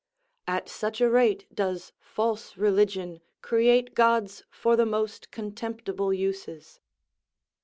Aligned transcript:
_"At 0.51 0.67
such 0.67 0.99
a 0.99 1.07
rate 1.11 1.45
does 1.53 1.93
false 1.99 2.57
religion 2.57 3.21
create 3.43 3.93
gods 3.93 4.41
for 4.49 4.75
the 4.75 4.87
most 4.87 5.29
contemptible 5.29 6.11
uses." 6.11 6.79